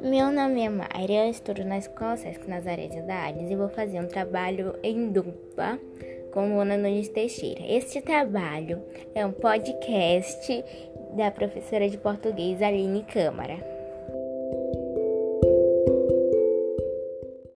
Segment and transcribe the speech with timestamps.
[0.00, 4.06] Meu nome é Maria, estudo na Escola Sesc Nazaré de Andares e vou fazer um
[4.06, 5.78] trabalho em dupla
[6.32, 7.62] com Ana Nunes Teixeira.
[7.66, 8.80] Este trabalho
[9.12, 10.64] é um podcast
[11.16, 13.56] da professora de português Aline Câmara.